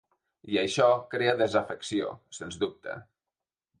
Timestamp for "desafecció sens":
1.41-2.59